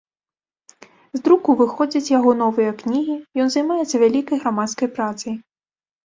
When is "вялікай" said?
4.05-4.37